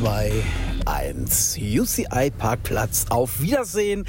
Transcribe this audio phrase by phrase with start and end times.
[0.00, 0.32] 2,
[0.86, 1.58] 1.
[1.58, 3.04] UCI Parkplatz.
[3.10, 4.06] Auf Wiedersehen.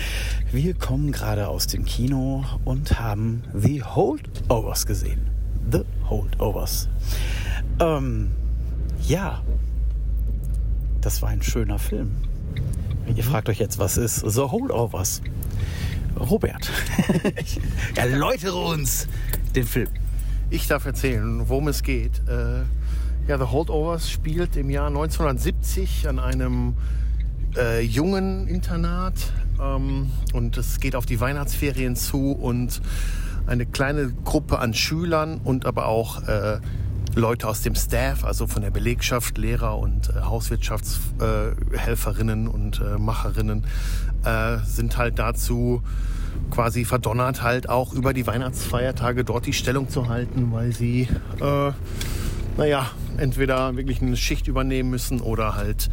[0.50, 5.30] Wir kommen gerade aus dem Kino und haben The Holdovers gesehen.
[5.70, 6.88] The Holdovers.
[7.82, 8.32] Ähm,
[9.05, 9.41] ja,
[11.02, 12.12] das war ein schöner Film.
[13.13, 15.21] Ihr fragt euch jetzt, was ist The Holdovers?
[16.18, 16.71] Robert,
[17.96, 19.10] erläutere uns
[19.55, 19.90] den Film.
[20.49, 22.21] Ich darf erzählen, worum es geht.
[22.30, 22.62] Äh,
[23.27, 26.73] ja, The Holdovers spielt im Jahr 1970 an einem
[27.55, 29.13] äh, jungen Internat
[29.62, 32.81] ähm, und es geht auf die Weihnachtsferien zu und
[33.48, 36.59] eine kleine Gruppe an Schülern und aber auch äh,
[37.15, 42.98] Leute aus dem Staff, also von der Belegschaft, Lehrer und äh, Hauswirtschaftshelferinnen äh, und äh,
[42.98, 43.65] Macherinnen,
[44.24, 45.81] äh, sind halt dazu
[46.49, 51.07] quasi verdonnert, halt auch über die Weihnachtsfeiertage dort die Stellung zu halten, weil sie,
[52.57, 55.90] naja, entweder wirklich eine Schicht übernehmen müssen oder halt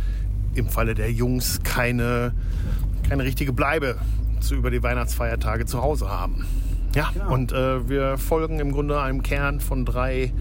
[0.55, 2.33] im Falle der Jungs keine,
[3.09, 3.97] keine richtige Bleibe
[4.41, 6.47] zu über die Weihnachtsfeiertage zu Hause haben.
[6.95, 7.33] Ja, genau.
[7.35, 10.33] und äh, wir folgen im Grunde einem Kern von drei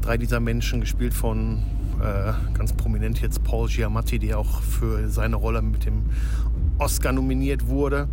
[0.00, 1.62] drei dieser Menschen, gespielt von
[2.00, 6.06] äh, ganz prominent jetzt Paul Giamatti, der auch für seine Rolle mit dem
[6.78, 8.08] Oscar nominiert wurde.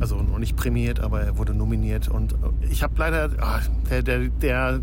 [0.00, 2.08] Also noch nicht prämiert, aber er wurde nominiert.
[2.08, 2.34] Und
[2.70, 4.80] ich habe leider, ah, der, der, der,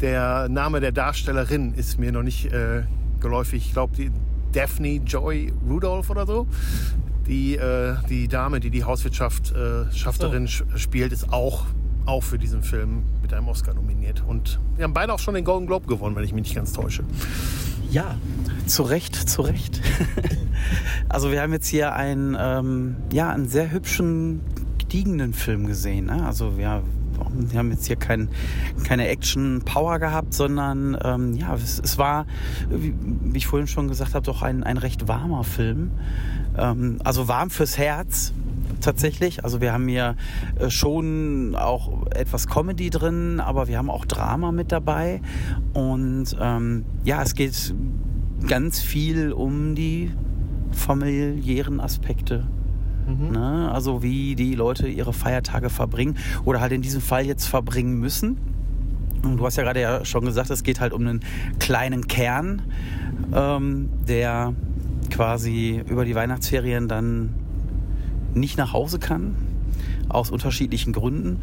[0.00, 2.82] der, Name der Darstellerin ist mir noch nicht äh,
[3.20, 3.66] geläufig.
[3.66, 4.10] Ich glaube, die
[4.52, 6.46] Daphne Joy Rudolph oder so.
[7.26, 10.64] Die, äh, die Dame, die die Hauswirtschafterin äh, so.
[10.76, 11.66] spielt, ist auch
[12.06, 14.22] auch für diesen Film mit einem Oscar nominiert.
[14.26, 16.72] Und wir haben beide auch schon den Golden Globe gewonnen, wenn ich mich nicht ganz
[16.72, 17.04] täusche.
[17.90, 18.16] Ja,
[18.66, 19.80] zu Recht, zu Recht.
[21.08, 24.40] also wir haben jetzt hier einen, ähm, ja, einen sehr hübschen,
[24.78, 26.06] gediegenen Film gesehen.
[26.06, 26.24] Ne?
[26.24, 26.82] Also wir,
[27.32, 28.28] wir haben jetzt hier kein,
[28.84, 32.26] keine Action-Power gehabt, sondern ähm, ja, es, es war,
[32.70, 32.94] wie,
[33.34, 35.92] ich vorhin schon gesagt habe, doch ein, ein recht warmer Film.
[36.56, 38.32] Ähm, also warm fürs Herz,
[38.80, 39.44] tatsächlich.
[39.44, 40.16] Also wir haben hier
[40.58, 45.20] äh, schon auch etwas Comedy drin, aber wir haben auch Drama mit dabei.
[45.72, 47.74] Und ähm, ja, es geht
[48.46, 50.10] ganz viel um die
[50.72, 52.46] familiären Aspekte.
[53.06, 53.32] Mhm.
[53.32, 53.70] Ne?
[53.72, 58.38] Also wie die Leute ihre Feiertage verbringen oder halt in diesem Fall jetzt verbringen müssen.
[59.22, 61.20] Und du hast ja gerade ja schon gesagt, es geht halt um einen
[61.58, 62.62] kleinen Kern,
[63.34, 64.54] ähm, der
[65.10, 67.34] quasi über die Weihnachtsferien dann
[68.34, 69.34] nicht nach Hause kann,
[70.08, 71.38] aus unterschiedlichen Gründen.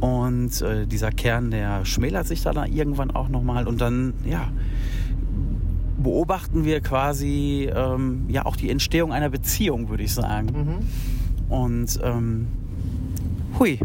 [0.00, 4.48] Und äh, dieser Kern, der schmälert sich dann irgendwann auch nochmal und dann, ja,
[6.04, 10.46] beobachten wir quasi ähm, ja auch die Entstehung einer Beziehung, würde ich sagen.
[11.48, 11.52] Mhm.
[11.52, 12.46] Und ähm,
[13.58, 13.80] hui,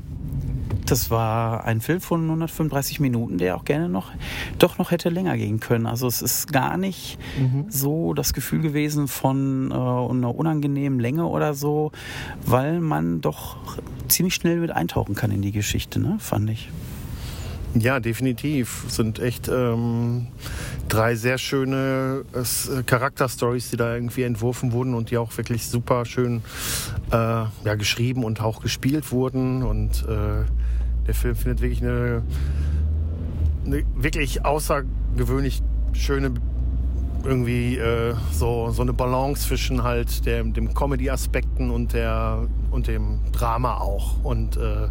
[0.85, 4.12] das war ein Film von 135 Minuten, der auch gerne noch,
[4.57, 5.85] doch noch hätte länger gehen können.
[5.85, 7.66] Also es ist gar nicht mhm.
[7.69, 11.91] so das Gefühl gewesen von äh, einer unangenehmen Länge oder so,
[12.46, 13.57] weil man doch
[14.07, 16.18] ziemlich schnell mit eintauchen kann in die Geschichte, ne?
[16.19, 16.69] fand ich.
[17.75, 18.85] Ja, definitiv.
[18.88, 20.28] Sind echt ähm,
[20.88, 26.06] drei sehr schöne äh, Charakterstories, die da irgendwie entworfen wurden und die auch wirklich super
[26.06, 26.41] schön
[27.12, 29.63] äh, ja, geschrieben und auch gespielt wurden.
[29.63, 30.46] Und äh,
[31.06, 32.24] der Film findet wirklich eine,
[33.66, 35.62] eine wirklich außergewöhnlich
[35.94, 36.31] schöne
[37.24, 43.19] irgendwie äh, so, so eine Balance zwischen halt der, dem Comedy-Aspekten und, der, und dem
[43.31, 44.24] Drama auch.
[44.24, 44.88] Und äh,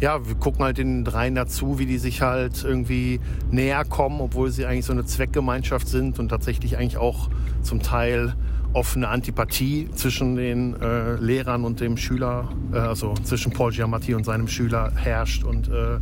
[0.00, 3.20] ja, wir gucken halt den dreien dazu, wie die sich halt irgendwie
[3.50, 7.28] näher kommen, obwohl sie eigentlich so eine Zweckgemeinschaft sind und tatsächlich eigentlich auch
[7.62, 8.34] zum Teil
[8.72, 14.24] offene Antipathie zwischen den äh, Lehrern und dem Schüler, äh, also zwischen Paul Giamatti und
[14.24, 15.98] seinem Schüler herrscht und äh,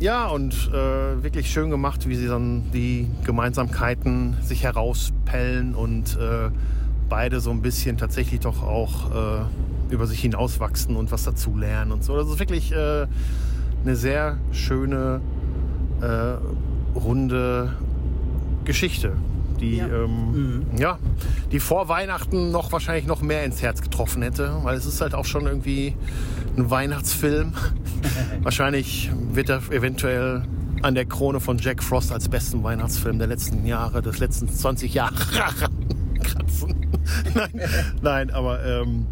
[0.00, 6.50] ja, und äh, wirklich schön gemacht, wie sie dann die Gemeinsamkeiten sich herauspellen und äh,
[7.08, 11.92] beide so ein bisschen tatsächlich doch auch äh, über sich hinauswachsen und was dazu lernen
[11.92, 12.16] und so.
[12.16, 15.20] Das ist wirklich eine sehr schöne,
[16.94, 17.72] runde
[18.64, 19.16] Geschichte
[19.58, 19.86] die, ja.
[19.86, 20.78] Ähm, mhm.
[20.78, 20.98] ja,
[21.52, 25.14] die vor Weihnachten noch wahrscheinlich noch mehr ins Herz getroffen hätte, weil es ist halt
[25.14, 25.94] auch schon irgendwie
[26.56, 27.52] ein Weihnachtsfilm.
[28.42, 30.44] wahrscheinlich wird er eventuell
[30.82, 34.94] an der Krone von Jack Frost als besten Weihnachtsfilm der letzten Jahre, des letzten 20
[34.94, 35.14] Jahre.
[37.38, 37.70] nein,
[38.02, 39.06] nein, aber ähm,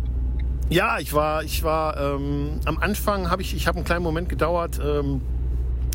[0.68, 4.28] ja, ich war, ich war ähm, am Anfang habe ich, ich habe einen kleinen Moment
[4.28, 5.20] gedauert, ähm,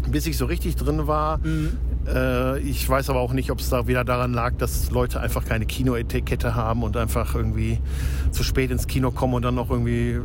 [0.08, 1.40] bis ich so richtig drin war.
[1.40, 1.78] Mhm.
[2.08, 5.46] Äh, ich weiß aber auch nicht, ob es da wieder daran lag, dass Leute einfach
[5.46, 7.80] keine Kinoetikette haben und einfach irgendwie
[8.32, 10.20] zu spät ins Kino kommen und dann noch irgendwie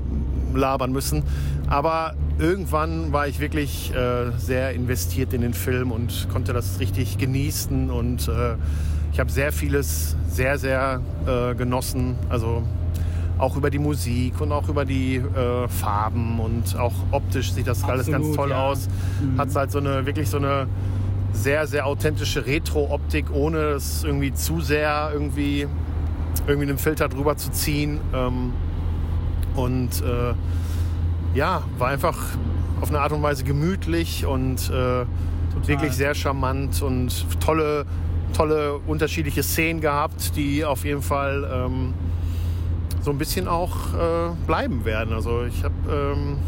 [0.55, 1.25] labern müssen.
[1.69, 7.19] Aber irgendwann war ich wirklich äh, sehr investiert in den Film und konnte das richtig
[7.19, 8.56] genießen und äh,
[9.16, 12.16] ich habe sehr vieles sehr, sehr äh, genossen.
[12.28, 12.62] Also
[13.38, 17.82] auch über die Musik und auch über die äh, Farben und auch optisch sieht das
[17.82, 18.62] Absolut, alles ganz toll ja.
[18.62, 18.88] aus.
[19.22, 19.38] Mhm.
[19.38, 20.66] Hat halt so eine wirklich so eine
[21.32, 25.66] sehr, sehr authentische Retro-Optik, ohne es irgendwie zu sehr irgendwie,
[26.46, 28.00] irgendwie einen Filter drüber zu ziehen.
[28.12, 28.52] Ähm,
[29.54, 30.34] und äh,
[31.34, 32.19] ja, war einfach
[32.82, 35.06] auf eine Art und Weise gemütlich und äh,
[35.66, 37.86] wirklich sehr charmant und tolle,
[38.34, 41.94] tolle unterschiedliche Szenen gehabt, die auf jeden Fall ähm,
[43.00, 45.14] so ein bisschen auch äh, bleiben werden.
[45.14, 46.38] Also ich habe ähm,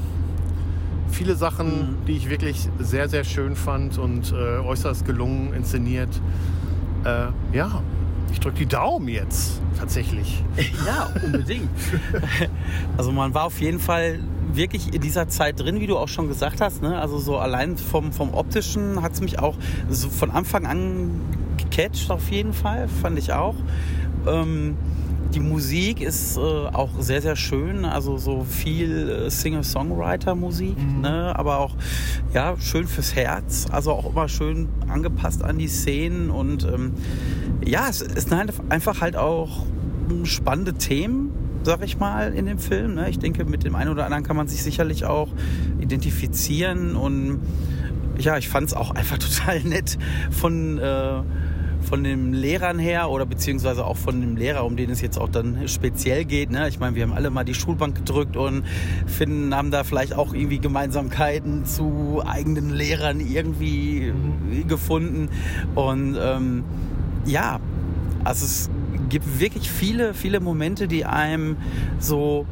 [1.10, 2.04] viele Sachen, mhm.
[2.06, 6.10] die ich wirklich sehr, sehr schön fand und äh, äußerst gelungen inszeniert.
[7.04, 7.26] Äh,
[7.56, 7.82] ja,
[8.32, 10.44] ich drücke die Daumen jetzt tatsächlich.
[10.86, 11.68] Ja, unbedingt.
[12.96, 14.20] also man war auf jeden Fall
[14.52, 16.82] wirklich in dieser Zeit drin, wie du auch schon gesagt hast.
[16.82, 16.98] Ne?
[16.98, 19.56] Also so allein vom, vom optischen hat es mich auch
[19.88, 21.10] so von Anfang an
[21.78, 23.54] gecatcht auf jeden Fall, fand ich auch.
[24.26, 24.76] Ähm,
[25.32, 27.84] die Musik ist äh, auch sehr, sehr schön.
[27.84, 31.02] Also so viel äh, Singer-Songwriter-Musik, mhm.
[31.02, 31.38] ne?
[31.38, 31.76] aber auch
[32.34, 33.66] ja, schön fürs Herz.
[33.70, 36.30] Also auch immer schön angepasst an die Szenen.
[36.30, 36.94] Und ähm,
[37.64, 39.64] ja, es, es sind halt einfach halt auch
[40.24, 41.32] spannende Themen
[41.64, 42.94] sag ich mal, in dem Film.
[42.94, 43.10] Ne?
[43.10, 45.28] Ich denke, mit dem einen oder anderen kann man sich sicherlich auch
[45.80, 47.40] identifizieren und
[48.16, 49.98] ja, ich fand es auch einfach total nett
[50.30, 51.22] von äh,
[51.82, 55.28] von den Lehrern her oder beziehungsweise auch von dem Lehrer, um den es jetzt auch
[55.28, 56.50] dann speziell geht.
[56.50, 56.68] Ne?
[56.68, 58.64] Ich meine, wir haben alle mal die Schulbank gedrückt und
[59.06, 64.12] finden, haben da vielleicht auch irgendwie Gemeinsamkeiten zu eigenen Lehrern irgendwie
[64.66, 65.28] gefunden.
[65.74, 66.64] Und ähm,
[67.24, 67.60] ja,
[68.24, 68.70] also es
[69.08, 71.56] gibt wirklich viele, viele Momente, die einem
[71.98, 72.46] so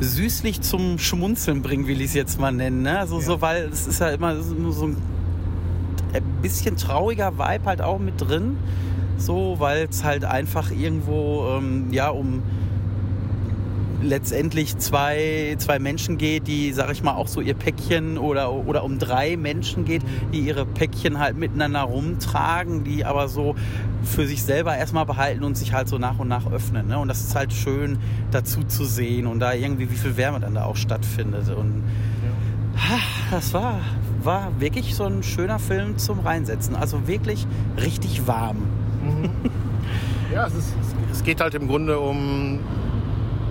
[0.00, 2.82] süßlich zum Schmunzeln bringen, will ich es jetzt mal nennen.
[2.82, 2.98] Ne?
[2.98, 3.24] Also, ja.
[3.24, 4.96] so, weil es ist ja immer so ein
[6.14, 8.56] ein bisschen trauriger Vibe halt auch mit drin.
[9.16, 12.42] So, weil es halt einfach irgendwo, ähm, ja, um
[14.02, 18.84] letztendlich zwei, zwei Menschen geht, die, sag ich mal, auch so ihr Päckchen oder, oder
[18.84, 20.02] um drei Menschen geht,
[20.32, 23.54] die ihre Päckchen halt miteinander rumtragen, die aber so
[24.02, 26.88] für sich selber erstmal behalten und sich halt so nach und nach öffnen.
[26.88, 26.98] Ne?
[26.98, 27.98] Und das ist halt schön
[28.30, 31.48] dazu zu sehen und da irgendwie, wie viel Wärme dann da auch stattfindet.
[31.50, 31.82] Und
[32.24, 32.98] ja.
[33.30, 33.80] das war,
[34.24, 36.76] war wirklich so ein schöner Film zum Reinsetzen.
[36.76, 37.46] Also wirklich
[37.76, 38.58] richtig warm.
[39.02, 39.30] Mhm.
[40.32, 40.74] Ja, es, ist,
[41.10, 42.60] es geht halt im Grunde um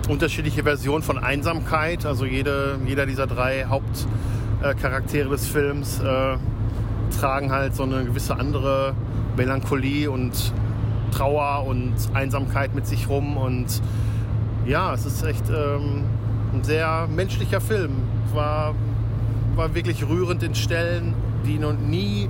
[0.08, 2.06] unterschiedliche Versionen von Einsamkeit.
[2.06, 6.38] Also jede, jeder dieser drei Hauptcharaktere des Films äh,
[7.18, 8.94] tragen halt so eine gewisse andere
[9.36, 10.54] Melancholie und
[11.10, 13.36] Trauer und Einsamkeit mit sich rum.
[13.36, 13.82] Und
[14.64, 16.04] ja, es ist echt ähm,
[16.54, 17.92] ein sehr menschlicher Film.
[18.32, 18.74] War
[19.56, 21.14] war wirklich rührend in Stellen,
[21.46, 22.28] die noch nie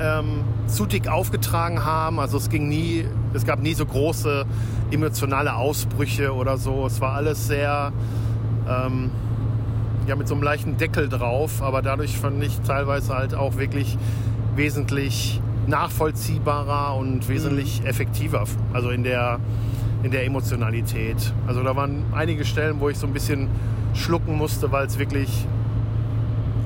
[0.00, 2.18] ähm, zu dick aufgetragen haben.
[2.20, 3.04] Also es ging nie,
[3.34, 4.44] es gab nie so große
[4.90, 6.86] emotionale Ausbrüche oder so.
[6.86, 7.92] Es war alles sehr,
[8.68, 9.10] ähm,
[10.06, 13.96] ja, mit so einem leichten Deckel drauf, aber dadurch fand ich teilweise halt auch wirklich
[14.56, 17.86] wesentlich nachvollziehbarer und wesentlich mhm.
[17.86, 18.44] effektiver.
[18.72, 19.38] Also in der,
[20.02, 21.32] in der Emotionalität.
[21.46, 23.48] Also da waren einige Stellen, wo ich so ein bisschen
[23.94, 25.46] schlucken musste, weil es wirklich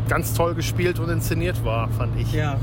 [0.09, 2.33] ganz toll gespielt und inszeniert war, fand ich.
[2.33, 2.59] Ja.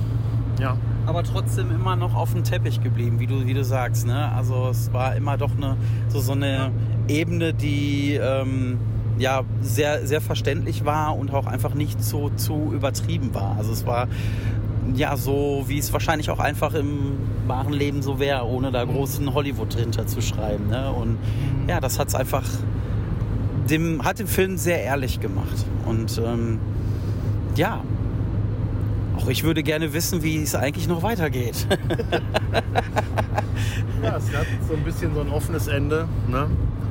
[0.59, 0.77] Ja.
[1.05, 4.07] Aber trotzdem immer noch auf dem Teppich geblieben, wie du, wie du sagst.
[4.07, 4.31] Ne?
[4.31, 5.75] Also es war immer doch eine,
[6.07, 6.71] so, so eine
[7.07, 8.77] Ebene, die ähm,
[9.17, 13.57] ja sehr, sehr verständlich war und auch einfach nicht so zu übertrieben war.
[13.57, 14.07] Also es war
[14.95, 19.33] ja so, wie es wahrscheinlich auch einfach im wahren Leben so wäre, ohne da großen
[19.33, 20.67] Hollywood drunter zu schreiben.
[20.69, 20.91] Ne?
[20.91, 21.17] Und
[21.67, 22.43] ja, das hat es einfach
[23.69, 25.65] dem, hat den Film sehr ehrlich gemacht.
[25.85, 26.59] Und ähm,
[27.55, 27.81] ja,
[29.17, 31.67] auch ich würde gerne wissen, wie es eigentlich noch weitergeht.
[34.03, 36.47] ja, es hat so ein bisschen so ein offenes Ende, ne?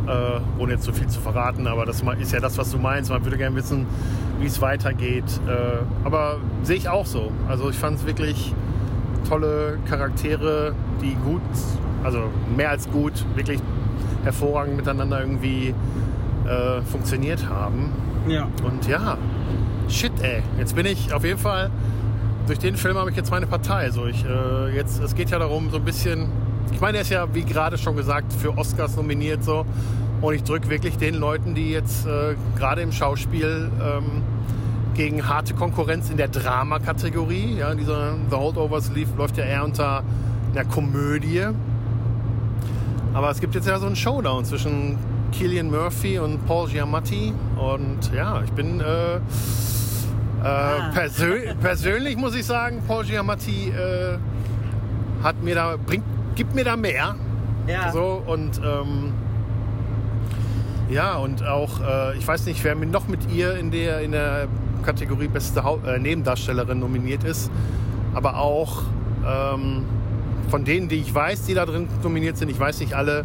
[0.07, 2.79] äh, ohne jetzt zu so viel zu verraten, aber das ist ja das, was du
[2.79, 3.11] meinst.
[3.11, 3.87] Man würde gerne wissen,
[4.41, 5.25] wie es weitergeht.
[5.47, 7.33] Äh, aber sehe ich auch so.
[7.49, 8.55] Also ich fand es wirklich
[9.29, 11.43] tolle Charaktere, die gut,
[12.05, 12.25] also
[12.57, 13.61] mehr als gut, wirklich
[14.25, 15.75] hervorragend miteinander irgendwie
[16.47, 17.91] äh, funktioniert haben.
[18.29, 18.49] Ja.
[18.65, 19.17] Und ja,
[19.89, 20.43] shit, ey.
[20.59, 21.71] Jetzt bin ich auf jeden Fall,
[22.47, 23.91] durch den Film habe ich jetzt meine Partei.
[23.91, 26.29] So, ich, äh, jetzt, es geht ja darum, so ein bisschen,
[26.73, 29.65] ich meine, er ist ja, wie gerade schon gesagt, für Oscars nominiert so.
[30.21, 34.23] Und ich drücke wirklich den Leuten, die jetzt äh, gerade im Schauspiel ähm,
[34.95, 40.05] gegen harte Konkurrenz in der Drama-Kategorie, ja, dieser The Holdovers lief, läuft ja eher unter
[40.55, 41.47] einer Komödie.
[43.15, 44.99] Aber es gibt jetzt ja so einen Showdown zwischen
[45.33, 47.33] Killian Murphy und Paul Giamatti.
[47.57, 49.21] Und ja, ich bin äh, äh,
[50.43, 50.91] ah.
[50.93, 54.19] persö persönlich muss ich sagen, Paul Giamatti äh,
[55.23, 57.17] hat mir da, bringt, gib mir da mehr.
[57.67, 57.93] Ja.
[57.93, 59.13] So und ähm,
[60.91, 64.47] ja, und auch, äh, ich weiß nicht, wer noch mit ihr in der, in der
[64.85, 67.51] Kategorie beste Hau äh, Nebendarstellerin nominiert ist,
[68.13, 68.83] aber auch
[69.27, 69.85] ähm,
[70.51, 73.25] von denen, die ich weiß, die da drin nominiert sind, ich weiß nicht alle,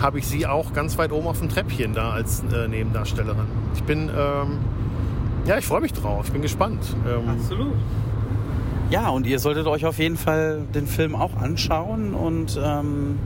[0.00, 3.46] habe ich sie auch ganz weit oben auf dem Treppchen da als äh, Nebendarstellerin.
[3.74, 4.58] Ich bin, ähm,
[5.46, 6.82] ja, ich freue mich drauf, ich bin gespannt.
[7.06, 7.74] Ähm, Absolut.
[8.90, 13.18] Ja, und ihr solltet euch auf jeden Fall den Film auch anschauen und ähm,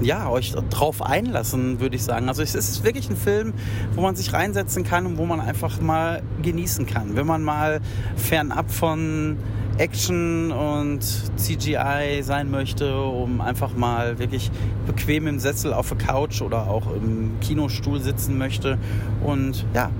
[0.00, 2.28] ja, euch drauf einlassen, würde ich sagen.
[2.28, 3.52] Also es ist wirklich ein Film,
[3.94, 7.16] wo man sich reinsetzen kann und wo man einfach mal genießen kann.
[7.16, 7.80] Wenn man mal
[8.16, 9.36] fernab von
[9.78, 11.02] Action und
[11.36, 14.50] CGI sein möchte, um einfach mal wirklich
[14.86, 18.76] bequem im Sessel auf der Couch oder auch im Kinostuhl sitzen möchte
[19.22, 19.90] und ja,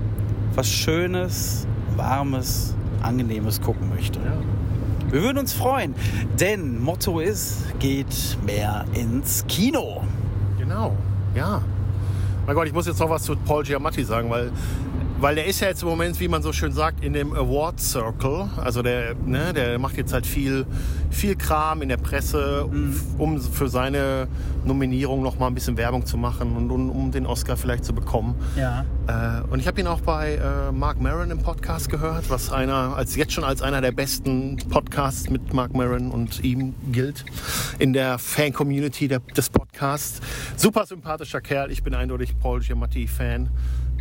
[0.53, 4.19] was Schönes, Warmes, Angenehmes gucken möchte.
[4.19, 4.33] ja.
[5.11, 5.95] Wir würden uns freuen,
[6.39, 10.03] denn Motto ist, geht mehr ins Kino.
[10.59, 10.95] Genau,
[11.33, 11.63] ja.
[12.45, 14.51] Mein Gott, ich muss jetzt noch was zu Paul Giamatti sagen, weil,
[15.19, 17.79] weil der ist ja jetzt im Moment, wie man so schön sagt, in dem Award
[17.79, 18.49] Circle.
[18.57, 20.65] Also der, ne, der macht jetzt halt viel,
[21.09, 22.65] viel Kram in der Presse,
[23.17, 24.27] um für seine
[24.65, 27.93] Nominierung noch mal ein bisschen Werbung zu machen und um, um den Oscar vielleicht zu
[27.93, 28.35] bekommen.
[28.57, 28.85] Ja.
[29.07, 32.95] Äh, und ich habe ihn auch bei äh, Mark Maron im Podcast gehört, was einer
[32.95, 37.25] als jetzt schon als einer der besten Podcasts mit Mark Maron und ihm gilt
[37.79, 40.21] in der Fan-Community der- des Podcasts.
[40.55, 41.71] Super sympathischer Kerl.
[41.71, 43.49] Ich bin eindeutig Paul Giamatti-Fan.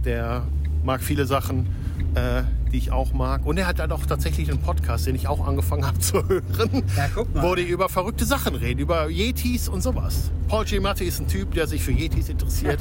[0.04, 0.42] Der
[0.84, 1.66] mag viele Sachen,
[2.14, 3.44] äh, die ich auch mag.
[3.46, 6.82] Und er hat dann auch tatsächlich einen Podcast, den ich auch angefangen habe zu hören,
[6.96, 7.42] Ja, guck mal.
[7.42, 10.30] wo die über verrückte Sachen reden, über Yetis und sowas.
[10.48, 12.78] Paul Giamatti ist ein Typ, der sich für Yetis interessiert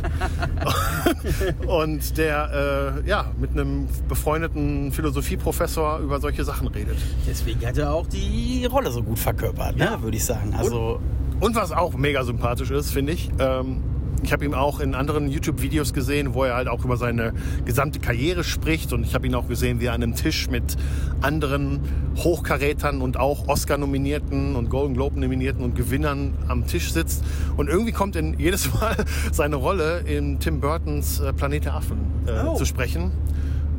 [1.67, 6.97] und der äh, ja, mit einem befreundeten Philosophieprofessor über solche Sachen redet.
[7.27, 10.01] Deswegen hat er auch die Rolle so gut verkörpert, ne, Ja.
[10.01, 10.53] würde ich sagen.
[10.57, 10.99] Also,
[11.39, 13.81] Und was auch mega sympathisch ist, finde ich, ähm,
[14.23, 17.33] ich habe ihn auch in anderen YouTube-Videos gesehen, wo er halt auch über seine
[17.65, 18.91] gesamte Karriere spricht.
[18.93, 20.75] Und ich habe ihn auch gesehen, wie er an einem Tisch mit
[21.21, 21.79] anderen
[22.17, 27.23] Hochkarätern und auch Oscar-Nominierten und Golden Globe-Nominierten und Gewinnern am Tisch sitzt.
[27.57, 28.95] Und irgendwie kommt in jedes Mal
[29.31, 32.55] seine Rolle in Tim Burtons äh, Planet der Affen äh, Oh.
[32.55, 33.11] zu sprechen.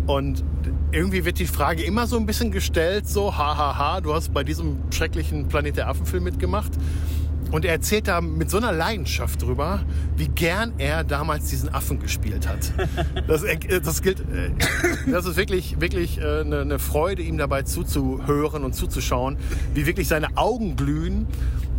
[0.07, 0.43] Und
[0.91, 4.33] irgendwie wird die Frage immer so ein bisschen gestellt, so, hahaha, ha, ha, du hast
[4.33, 6.73] bei diesem schrecklichen Planet der Affen-Film mitgemacht.
[7.51, 9.81] Und er erzählt da mit so einer Leidenschaft drüber,
[10.17, 12.73] wie gern er damals diesen Affen gespielt hat.
[13.27, 13.43] Das,
[13.83, 14.51] das gilt, äh,
[15.11, 19.37] das ist wirklich, wirklich äh, eine, eine Freude, ihm dabei zuzuhören und zuzuschauen,
[19.75, 21.27] wie wirklich seine Augen glühen,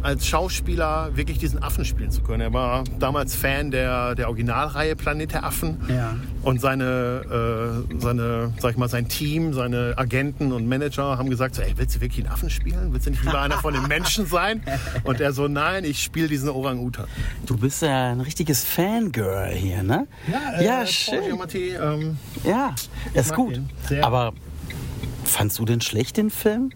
[0.03, 2.41] als Schauspieler wirklich diesen Affen spielen zu können.
[2.41, 5.77] Er war damals Fan der, der Originalreihe Planet der Affen.
[5.89, 6.15] Ja.
[6.43, 11.55] Und seine, äh, seine, sag ich mal, sein Team, seine Agenten und Manager haben gesagt,
[11.55, 12.93] so, ey, willst du wirklich einen Affen spielen?
[12.93, 14.63] Willst du nicht lieber einer von den Menschen sein?
[15.03, 17.05] Und er so, nein, ich spiele diesen Orang-Utan.
[17.45, 20.07] du bist ja ein richtiges Fangirl hier, ne?
[20.61, 21.23] ja Paul schön.
[21.25, 22.73] Giamatti, ähm, Ja,
[23.13, 23.59] ist gut.
[24.01, 24.33] Aber
[25.23, 26.71] fandst du denn schlecht den Film?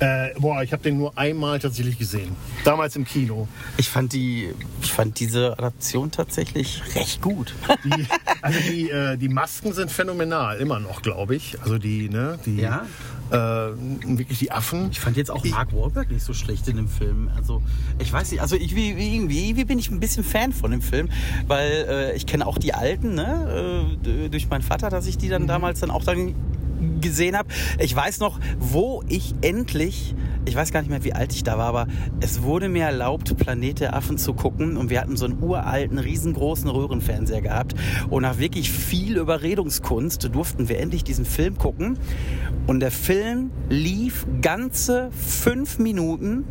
[0.00, 2.34] Äh, boah, ich habe den nur einmal tatsächlich gesehen.
[2.64, 3.48] Damals im Kino.
[3.76, 4.50] Ich fand die,
[4.82, 7.54] ich fand diese Adaption tatsächlich recht gut.
[7.84, 8.06] Die,
[8.42, 11.60] also die, äh, die Masken sind phänomenal, immer noch, glaube ich.
[11.62, 12.86] Also die, ne, die, Ja.
[13.30, 14.88] äh, wirklich die Affen.
[14.90, 17.30] Ich fand jetzt auch Mark Wahlberg nicht so schlecht in dem Film.
[17.36, 17.62] Also
[17.98, 20.70] ich weiß nicht, also ich, wie, wie, irgendwie irgendwie bin ich ein bisschen Fan von
[20.70, 21.08] dem Film,
[21.46, 25.28] weil äh, ich kenne auch die alten, ne, äh, durch meinen Vater, dass ich die
[25.28, 26.34] dann damals dann auch dann
[27.00, 27.48] gesehen habe.
[27.78, 30.14] Ich weiß noch, wo ich endlich,
[30.44, 31.86] ich weiß gar nicht mehr, wie alt ich da war, aber
[32.20, 35.98] es wurde mir erlaubt, Planet der Affen zu gucken und wir hatten so einen uralten,
[35.98, 37.74] riesengroßen Röhrenfernseher gehabt
[38.10, 41.98] und nach wirklich viel Überredungskunst durften wir endlich diesen Film gucken
[42.66, 46.44] und der Film lief ganze fünf Minuten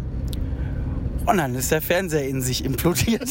[1.25, 3.30] und dann ist der Fernseher in sich implodiert.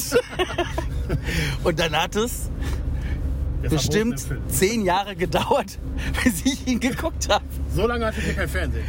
[1.64, 2.50] und dann hat es
[3.70, 5.78] bestimmt zehn Jahre gedauert,
[6.24, 7.44] bis ich ihn geguckt habe.
[7.74, 8.84] So lange hatte ich hier kein Fernsehen.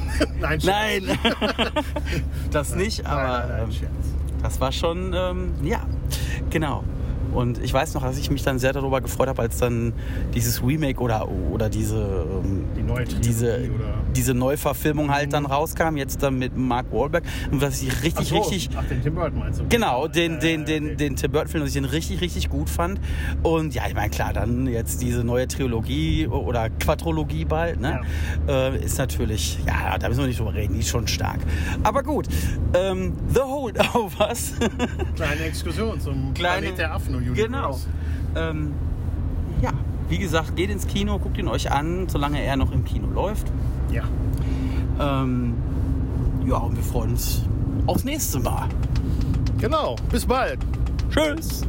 [0.40, 1.02] Nein, Scherz.
[1.06, 1.18] Nein,
[2.50, 3.90] das nicht, Nein, aber nein, nein, ähm, Scherz.
[4.42, 5.80] das war schon, ähm, ja,
[6.50, 6.82] genau.
[7.32, 9.92] Und ich weiß noch, dass ich mich dann sehr darüber gefreut habe, als dann
[10.34, 13.94] dieses Remake oder, oder diese, ähm, Die neue Trilogie diese, oder-.
[14.16, 17.24] Diese Neuverfilmung halt dann rauskam, jetzt dann mit Mark Wahlberg.
[17.50, 19.68] Und was ich richtig, so, richtig, Ach, den Tim Burton meinst du?
[19.68, 20.96] Genau, den, den, den, okay.
[20.96, 23.00] den Tim Burton-Film, dass ich den richtig, richtig gut fand.
[23.42, 28.00] Und ja, ich meine, klar, dann jetzt diese neue Trilogie oder Quadrologie bald, ne?
[28.48, 31.40] Äh, ist natürlich, ja, da müssen wir nicht drüber reden, die ist schon stark.
[31.82, 32.26] Aber gut,
[32.74, 34.52] ähm, The Holdovers.
[35.16, 37.42] Kleine Exkursion zum Kleine- Planet der Affen Universe.
[37.42, 37.78] genau.
[38.36, 38.72] Ähm,
[39.62, 39.72] ja,
[40.08, 43.46] wie gesagt, geht ins Kino, guckt ihn euch an, solange er noch im Kino läuft.
[43.90, 44.04] Ja.
[45.00, 45.54] Ähm,
[46.46, 47.42] ja, und wir freuen uns
[47.86, 48.68] aufs nächste Mal.
[49.58, 49.96] Genau.
[50.10, 50.58] Bis bald.
[51.10, 51.62] Tschüss.